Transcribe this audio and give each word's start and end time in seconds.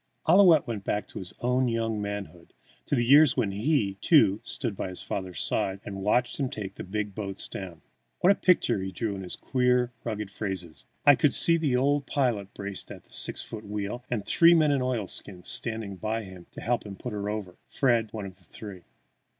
Ouillette 0.27 0.65
went 0.65 0.83
back 0.83 1.05
to 1.09 1.19
his 1.19 1.31
own 1.41 1.67
young 1.67 2.01
manhood, 2.01 2.53
to 2.87 2.95
the 2.95 3.05
years 3.05 3.37
when 3.37 3.51
he, 3.51 3.99
too, 4.01 4.39
stood 4.41 4.75
by 4.75 4.89
his 4.89 5.03
father's 5.03 5.39
side 5.43 5.79
and 5.85 6.01
watched 6.01 6.39
him 6.39 6.49
take 6.49 6.73
the 6.73 6.83
big 6.83 7.13
boats 7.13 7.47
down. 7.47 7.83
What 8.21 8.31
a 8.31 8.35
picture 8.35 8.79
he 8.81 8.91
drew 8.91 9.13
in 9.15 9.21
his 9.21 9.35
queer, 9.35 9.91
rugged 10.03 10.31
phrases! 10.31 10.87
I 11.05 11.13
could 11.13 11.35
see 11.35 11.55
the 11.55 11.75
old 11.77 12.07
pilot 12.07 12.51
braced 12.55 12.89
at 12.89 13.03
the 13.03 13.13
six 13.13 13.43
foot 13.43 13.63
wheel, 13.63 14.03
with 14.09 14.25
three 14.25 14.55
men 14.55 14.71
in 14.71 14.81
oilskins 14.81 15.47
standing 15.47 15.97
by 15.97 16.23
to 16.49 16.61
help 16.61 16.83
him 16.83 16.95
put 16.95 17.13
her 17.13 17.29
over, 17.29 17.59
Fred 17.69 18.11
one 18.11 18.25
of 18.25 18.37
the 18.37 18.43
three. 18.43 18.85